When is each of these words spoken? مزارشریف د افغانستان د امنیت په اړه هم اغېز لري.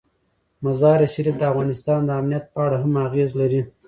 مزارشریف 0.63 1.35
د 1.37 1.43
افغانستان 1.51 1.99
د 2.05 2.09
امنیت 2.19 2.45
په 2.53 2.59
اړه 2.65 2.77
هم 2.83 2.93
اغېز 3.07 3.29
لري. 3.41 3.61